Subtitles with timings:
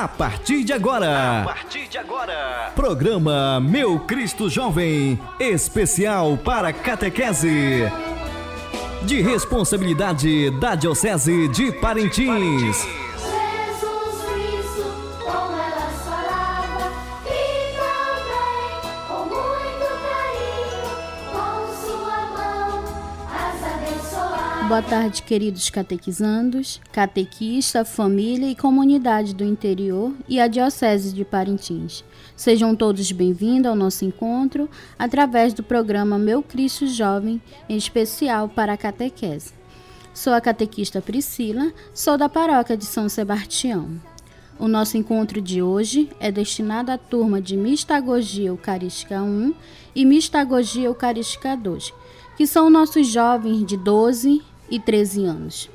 [0.00, 1.40] A partir de agora.
[1.40, 2.70] A partir de agora.
[2.76, 7.90] Programa Meu Cristo Jovem, especial para catequese.
[9.02, 12.76] De responsabilidade da Diocese de Parintins.
[12.76, 13.07] Jesus
[24.68, 32.04] Boa tarde, queridos catequizandos, catequista, família e comunidade do interior e a Diocese de Parintins.
[32.36, 34.68] Sejam todos bem-vindos ao nosso encontro
[34.98, 39.54] através do programa Meu Cristo Jovem, em especial para a catequese.
[40.12, 43.98] Sou a catequista Priscila, sou da paróquia de São Sebastião.
[44.58, 49.54] O nosso encontro de hoje é destinado à turma de Mistagogia Eucarística 1
[49.94, 51.94] e Mistagogia Eucarística 2,
[52.36, 55.70] que são nossos jovens de 12 e 13 anos.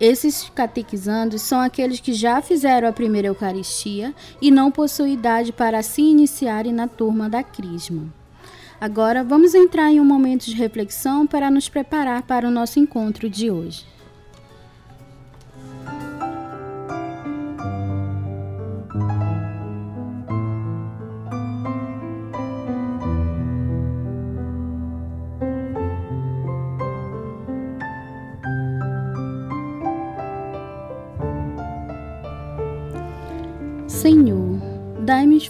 [0.00, 5.82] Esses catequizandos são aqueles que já fizeram a primeira Eucaristia e não possuem idade para
[5.82, 8.06] se iniciarem na turma da Crisma.
[8.80, 13.28] Agora vamos entrar em um momento de reflexão para nos preparar para o nosso encontro
[13.28, 13.84] de hoje.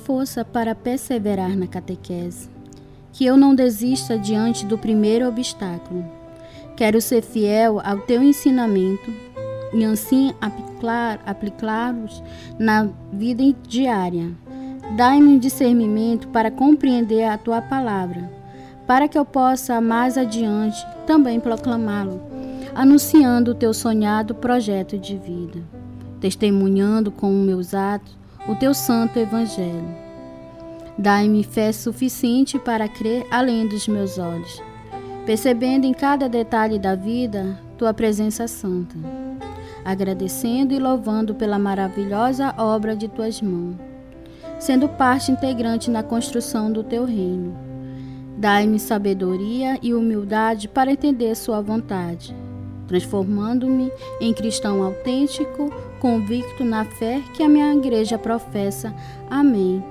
[0.08, 2.48] Força para perseverar na catequese,
[3.12, 6.02] que eu não desista diante do primeiro obstáculo.
[6.74, 9.12] Quero ser fiel ao teu ensinamento
[9.74, 12.22] e assim aplicar- aplicá-los
[12.58, 14.32] na vida diária.
[14.96, 18.32] Dai-me discernimento para compreender a tua palavra,
[18.86, 22.18] para que eu possa mais adiante também proclamá-lo,
[22.74, 25.60] anunciando o teu sonhado projeto de vida,
[26.18, 28.16] testemunhando com meus atos
[28.48, 29.94] o teu santo evangelho.
[30.96, 34.62] Dai-me fé suficiente para crer além dos meus olhos,
[35.26, 38.96] percebendo em cada detalhe da vida tua presença santa,
[39.84, 43.76] agradecendo e louvando pela maravilhosa obra de tuas mãos,
[44.58, 47.54] sendo parte integrante na construção do teu reino.
[48.38, 52.34] Dai-me sabedoria e humildade para entender sua vontade,
[52.88, 58.92] transformando-me em cristão autêntico, convicto na fé que a minha igreja professa.
[59.30, 59.84] Amém.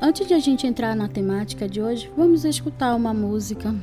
[0.00, 3.74] Antes de a gente entrar na temática de hoje, vamos escutar uma música.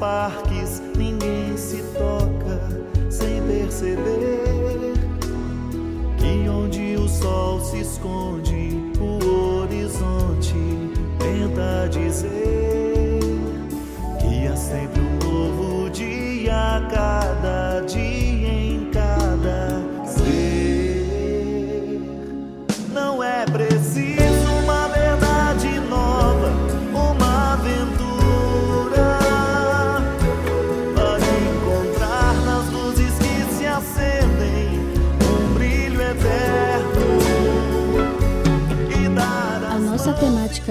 [0.00, 0.59] Desses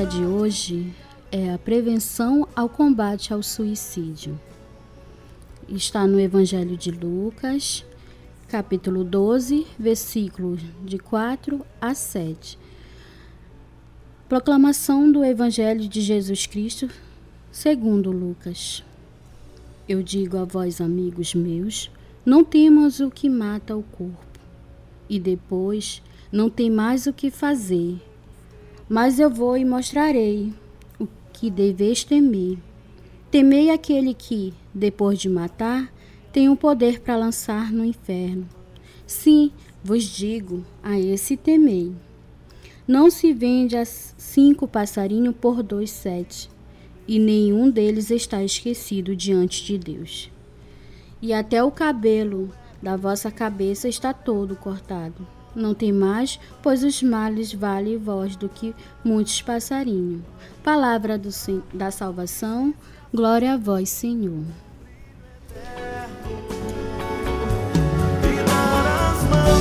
[0.05, 0.93] de hoje
[1.29, 4.39] é a prevenção ao combate ao suicídio.
[5.67, 7.85] Está no Evangelho de Lucas,
[8.47, 12.57] capítulo 12, versículos de 4 a 7.
[14.29, 16.89] Proclamação do Evangelho de Jesus Cristo,
[17.51, 18.83] segundo Lucas.
[19.87, 21.91] Eu digo a vós, amigos meus,
[22.25, 24.39] não temas o que mata o corpo,
[25.09, 28.08] e depois não tem mais o que fazer.
[28.89, 30.51] Mas eu vou e mostrarei
[30.99, 32.57] o que deveis temer.
[33.29, 35.93] Temei aquele que, depois de matar,
[36.33, 38.49] tem o poder para lançar no inferno.
[39.05, 39.51] Sim,
[39.83, 41.93] vos digo, a esse temei.
[42.87, 46.49] Não se vende a cinco passarinhos por dois sete,
[47.07, 50.31] e nenhum deles está esquecido diante de Deus.
[51.21, 52.49] E até o cabelo
[52.81, 55.27] da vossa cabeça está todo cortado.
[55.55, 60.21] Não tem mais, pois os males valem vós do que muitos passarinhos.
[60.63, 61.29] Palavra do,
[61.73, 62.73] da salvação,
[63.13, 64.43] glória a vós, Senhor.
[68.23, 69.58] E mãos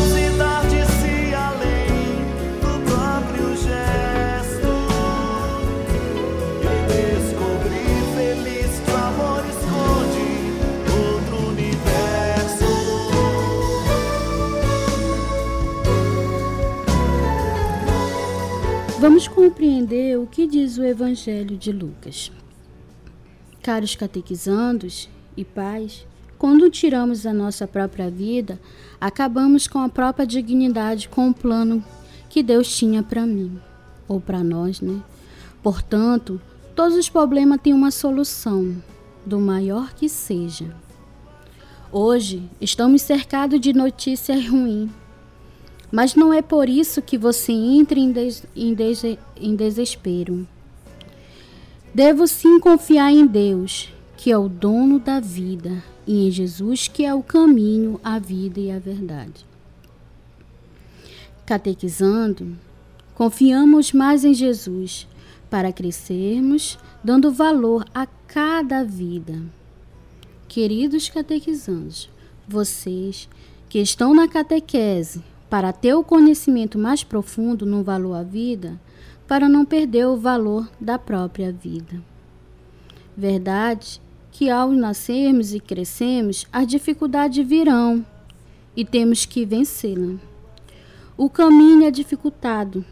[19.49, 22.31] compreender o que diz o Evangelho de Lucas.
[23.63, 25.09] Caros catequizandos
[25.39, 26.07] e pais,
[26.37, 28.61] quando tiramos a nossa própria vida,
[29.01, 31.83] acabamos com a própria dignidade com o plano
[32.29, 33.59] que Deus tinha para mim,
[34.07, 35.03] ou para nós, né?
[35.63, 36.39] Portanto,
[36.77, 38.77] todos os problemas têm uma solução,
[39.25, 40.77] do maior que seja.
[41.91, 44.91] Hoje, estamos cercados de notícias ruins,
[45.91, 50.47] mas não é por isso que você entre em, des- em dese- em desespero.
[51.95, 57.05] Devo sim confiar em Deus, que é o dono da vida, e em Jesus, que
[57.05, 59.47] é o caminho, a vida e a verdade.
[61.47, 62.57] Catequizando,
[63.15, 65.07] confiamos mais em Jesus
[65.49, 69.41] para crescermos, dando valor a cada vida.
[70.47, 72.11] Queridos catequizandos,
[72.47, 73.29] vocês
[73.69, 78.81] que estão na catequese para ter o conhecimento mais profundo no valor à vida,
[79.27, 82.03] para não perder o valor da própria vida.
[83.17, 84.01] Verdade
[84.31, 88.07] que ao nascermos e crescermos, as dificuldades virão
[88.77, 90.15] e temos que vencê-la.
[91.17, 92.85] O caminho é dificultado,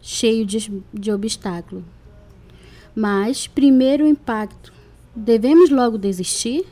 [0.00, 1.84] cheio de, de obstáculos.
[2.94, 4.72] Mas, primeiro impacto,
[5.14, 6.64] devemos logo desistir?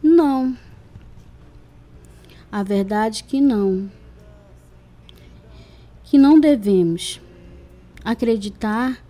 [0.00, 0.56] Não.
[2.52, 3.90] A verdade que não.
[6.04, 7.18] Que não devemos
[8.04, 9.02] acreditar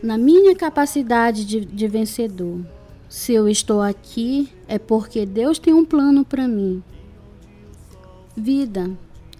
[0.00, 2.60] na minha capacidade de, de vencedor.
[3.08, 6.80] Se eu estou aqui, é porque Deus tem um plano para mim.
[8.36, 8.96] Vida.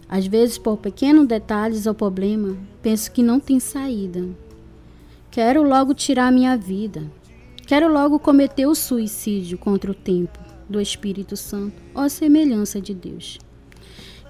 [0.09, 4.29] Às vezes, por pequenos detalhes ou problema, penso que não tem saída.
[5.31, 7.09] Quero logo tirar minha vida.
[7.65, 13.39] Quero logo cometer o suicídio contra o tempo do Espírito Santo ou semelhança de Deus.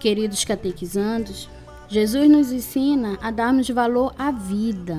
[0.01, 1.49] Queridos catequizandos,
[1.89, 4.99] Jesus nos ensina a darmos valor à vida.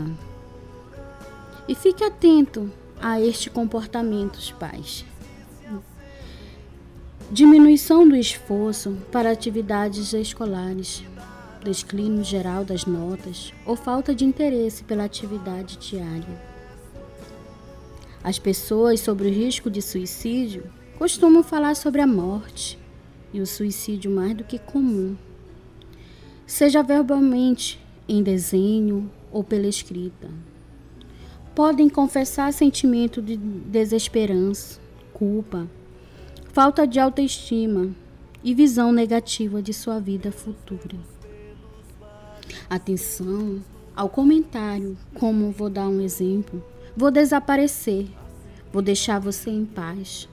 [1.68, 5.06] E fique atento a este comportamento, pais.
[7.30, 11.04] Diminuição do esforço para atividades escolares,
[11.64, 16.42] declínio geral das notas ou falta de interesse pela atividade diária.
[18.24, 20.64] As pessoas sobre o risco de suicídio
[20.98, 22.80] costumam falar sobre a morte
[23.34, 25.18] e o suicídio mais do que comum,
[26.46, 30.30] seja verbalmente, em desenho ou pela escrita.
[31.56, 34.80] Podem confessar sentimento de desesperança,
[35.14, 35.68] culpa,
[36.52, 37.90] falta de autoestima
[38.44, 40.98] e visão negativa de sua vida futura.
[42.70, 43.62] Atenção
[43.96, 46.64] ao comentário, como vou dar um exemplo.
[46.96, 48.08] Vou desaparecer,
[48.72, 50.28] vou deixar você em paz.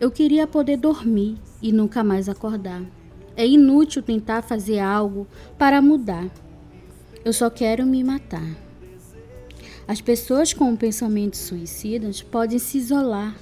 [0.00, 2.82] Eu queria poder dormir e nunca mais acordar.
[3.36, 5.26] É inútil tentar fazer algo
[5.58, 6.28] para mudar.
[7.24, 8.48] Eu só quero me matar.
[9.88, 13.34] As pessoas com pensamentos suicidas podem se isolar,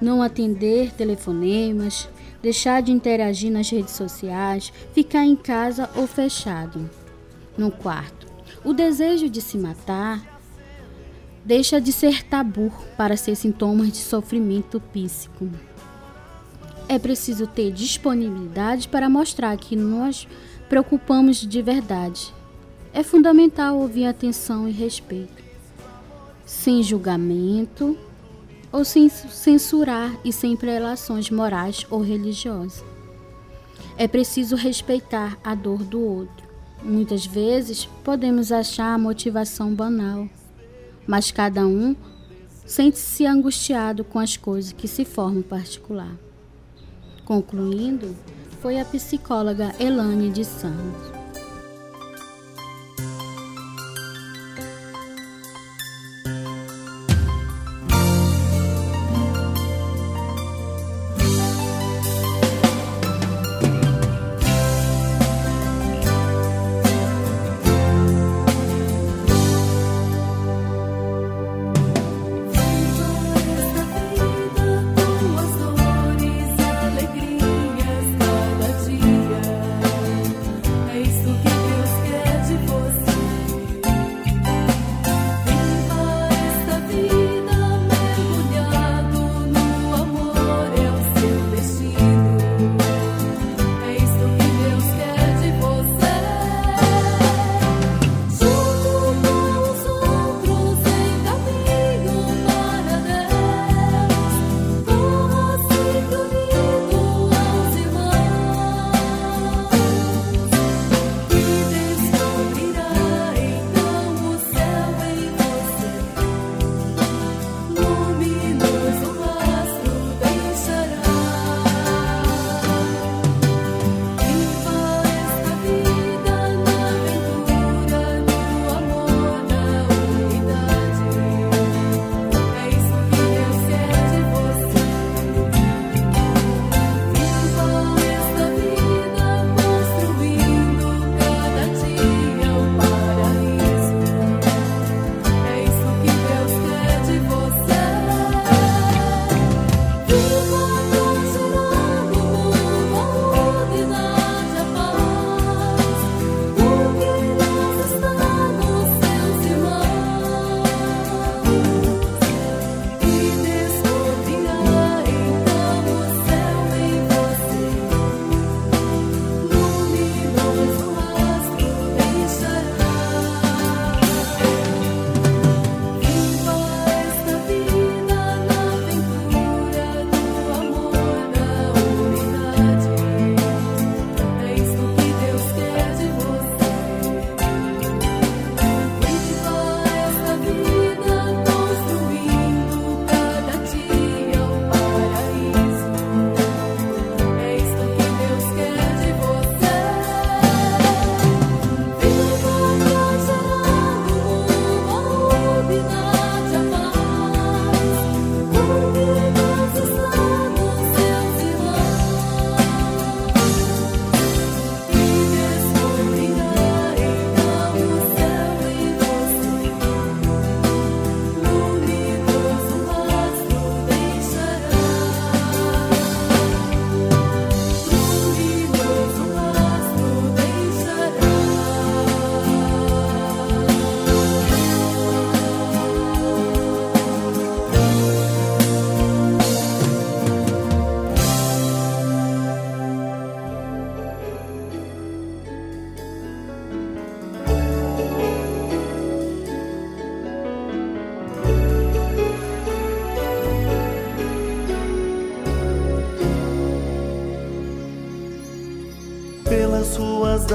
[0.00, 2.08] não atender telefonemas,
[2.40, 6.88] deixar de interagir nas redes sociais, ficar em casa ou fechado
[7.58, 8.26] no quarto.
[8.64, 10.41] O desejo de se matar
[11.44, 15.50] deixa de ser tabu para ser sintomas de sofrimento psíquico.
[16.88, 20.28] É preciso ter disponibilidade para mostrar que nós
[20.68, 22.32] preocupamos de verdade.
[22.92, 25.42] É fundamental ouvir atenção e respeito,
[26.44, 27.96] sem julgamento
[28.70, 32.84] ou sem censurar e sem prelações morais ou religiosas.
[33.96, 36.46] É preciso respeitar a dor do outro.
[36.82, 40.28] Muitas vezes podemos achar a motivação banal,
[41.06, 41.94] mas cada um
[42.66, 46.16] sente-se angustiado com as coisas que se formam particular.
[47.24, 48.16] Concluindo,
[48.60, 51.11] foi a psicóloga Elane de Santos.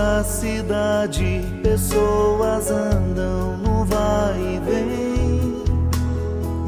[0.07, 5.63] Da cidade, pessoas andam no vai e vem.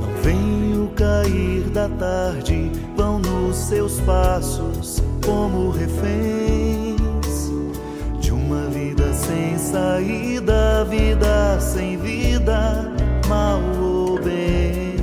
[0.02, 7.00] Não vem o cair da tarde, vão nos seus passos como reféns
[8.20, 12.92] de uma vida sem saída, vida sem vida,
[13.30, 14.98] mal ou bem.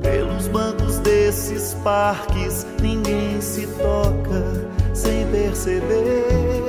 [0.00, 6.59] Pelos bancos desses parques, ninguém se toca sem perceber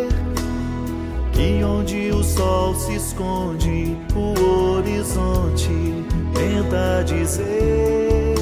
[1.41, 5.69] que onde o sol se esconde, o horizonte
[6.35, 8.35] tenta dizer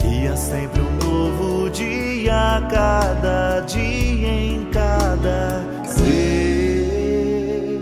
[0.00, 7.80] que há sempre um novo dia, cada dia em cada ser.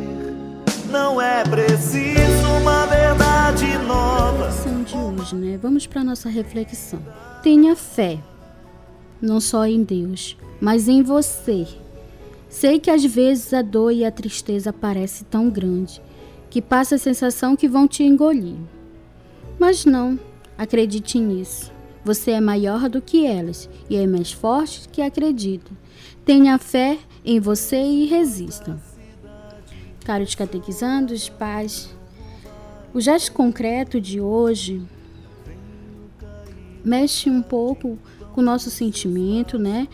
[0.90, 4.48] Não é preciso uma verdade nova.
[4.86, 5.58] de hoje, né?
[5.60, 7.00] Vamos para nossa reflexão.
[7.42, 8.18] Tenha fé,
[9.20, 11.83] não só em Deus, mas em você.
[12.54, 16.00] Sei que às vezes a dor e a tristeza parecem tão grande
[16.48, 18.54] que passa a sensação que vão te engolir.
[19.58, 20.16] Mas não,
[20.56, 21.72] acredite nisso.
[22.04, 25.72] Você é maior do que elas e é mais forte que acredita.
[26.24, 28.80] Tenha fé em você e resista.
[30.04, 31.92] Caros catequizandos, pais,
[32.94, 34.80] o gesto concreto de hoje
[36.84, 37.98] mexe um pouco
[38.32, 39.88] com o nosso sentimento, né?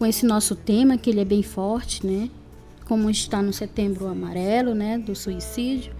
[0.00, 2.30] Com esse nosso tema, que ele é bem forte, né?
[2.86, 4.96] Como está no setembro amarelo, né?
[4.96, 5.92] Do suicídio.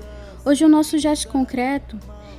[0.43, 1.99] Hoje o nosso gesto concreto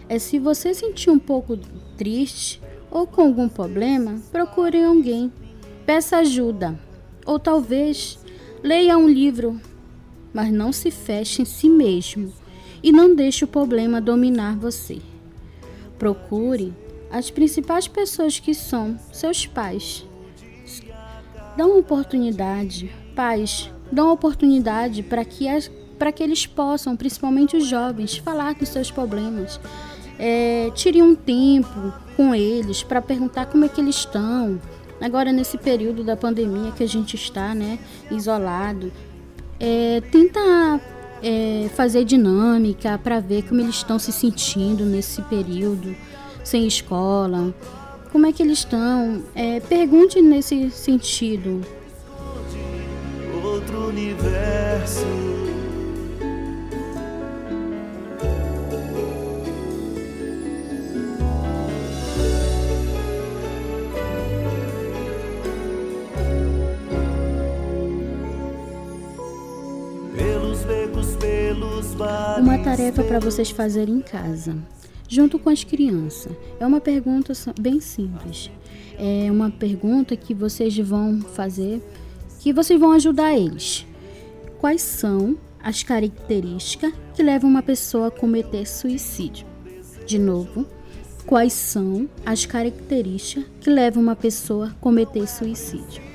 [0.09, 1.55] é se você sentir um pouco
[1.95, 5.31] triste ou com algum problema, procure alguém,
[5.85, 6.79] peça ajuda.
[7.27, 8.17] Ou talvez
[8.63, 9.61] leia um livro,
[10.33, 12.33] mas não se feche em si mesmo
[12.81, 14.97] e não deixe o problema dominar você.
[15.99, 16.73] Procure
[17.11, 20.03] as principais pessoas que são seus pais.
[21.57, 25.45] Uma oportunidade, pais, uma oportunidade para que,
[26.15, 29.59] que eles possam, principalmente os jovens, falar dos seus problemas.
[30.17, 34.59] É, tire um tempo com eles para perguntar como é que eles estão.
[35.01, 37.79] Agora, nesse período da pandemia que a gente está, né,
[38.09, 38.91] isolado,
[39.59, 40.79] é, tenta
[41.23, 45.95] é, fazer dinâmica para ver como eles estão se sentindo nesse período
[46.43, 47.53] sem escola,
[48.11, 49.23] como é que eles estão.
[49.33, 51.61] É, pergunte nesse sentido.
[53.43, 55.05] outro universo.
[72.39, 74.55] Uma tarefa para vocês fazerem em casa,
[75.11, 76.31] junto com as crianças.
[76.57, 78.49] É uma pergunta bem simples.
[78.97, 81.81] É uma pergunta que vocês vão fazer,
[82.39, 83.85] que vocês vão ajudar eles.
[84.57, 89.45] Quais são as características que levam uma pessoa a cometer suicídio?
[90.05, 90.65] De novo,
[91.25, 96.10] quais são as características que levam uma pessoa a cometer suicídio?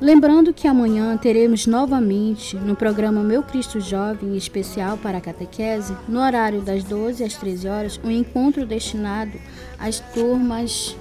[0.00, 6.20] Lembrando que amanhã teremos novamente no programa Meu Cristo Jovem especial para a catequese, no
[6.20, 9.32] horário das 12 às 13 horas, um encontro destinado
[9.76, 10.96] às turmas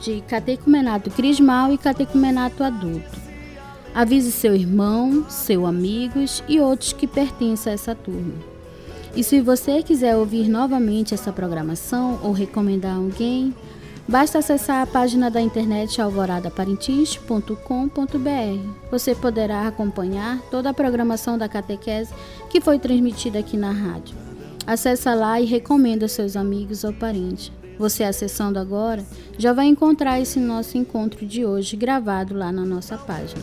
[0.00, 3.20] de catecumenato crismal e catecumenato adulto.
[3.94, 8.32] Avise seu irmão, seus amigos e outros que pertencem a essa turma.
[9.14, 13.54] E se você quiser ouvir novamente essa programação ou recomendar alguém,
[14.08, 18.90] basta acessar a página da internet alvoradaparintins.com.br.
[18.90, 22.12] Você poderá acompanhar toda a programação da catequese
[22.50, 24.16] que foi transmitida aqui na rádio.
[24.66, 27.52] Acesse lá e recomenda aos seus amigos ou parentes.
[27.78, 29.04] Você acessando agora
[29.36, 33.42] já vai encontrar esse nosso encontro de hoje gravado lá na nossa página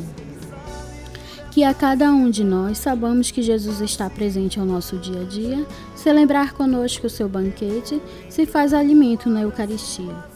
[1.51, 5.25] que a cada um de nós sabamos que Jesus está presente ao nosso dia a
[5.25, 10.30] dia, celebrar conosco o seu banquete, se faz alimento na Eucaristia.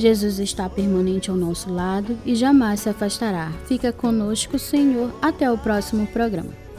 [0.00, 3.52] Jesus está permanente ao nosso lado e jamais se afastará.
[3.66, 6.69] Fica conosco, Senhor, até o próximo programa.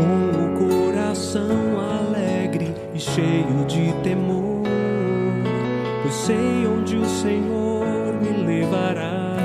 [0.00, 4.62] com o coração alegre e cheio de temor,
[6.02, 9.36] pois sei onde o Senhor me levará.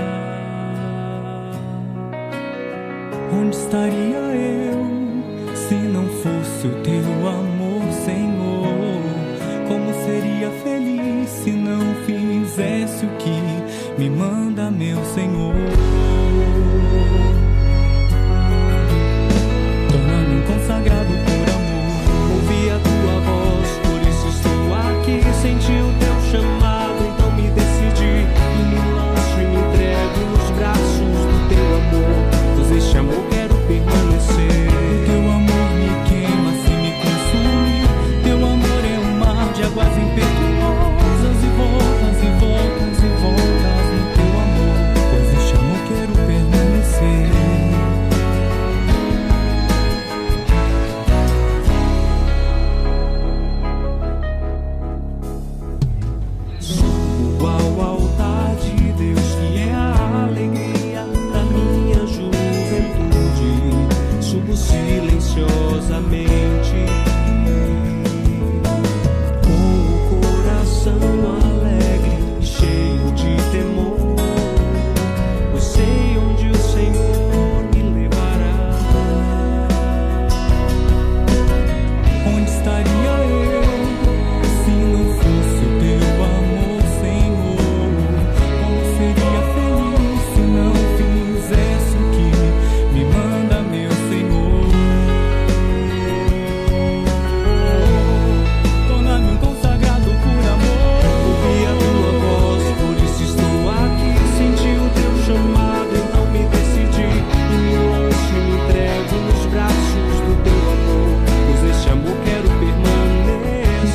[3.33, 9.01] Onde estaria eu se não fosse o teu amor, Senhor?
[9.67, 16.04] Como seria feliz se não fizesse o que me manda, meu Senhor?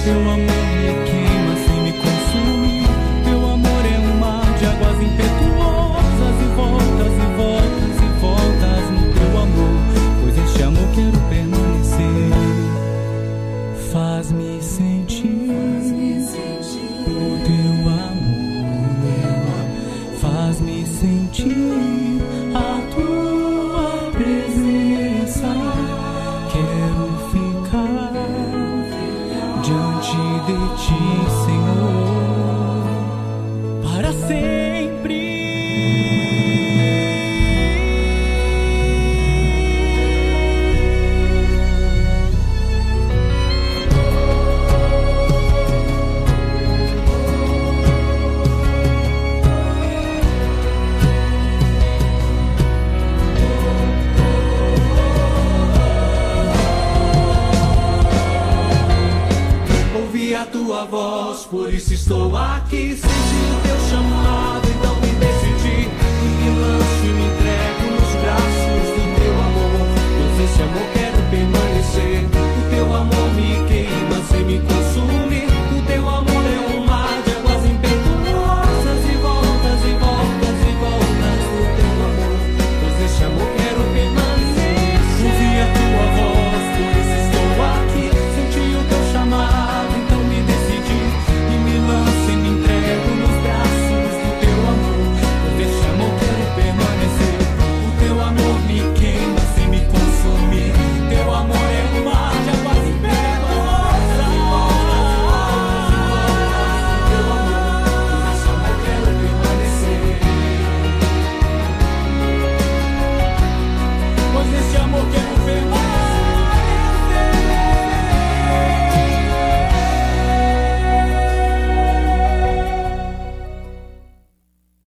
[0.02, 1.09] 是我美丽。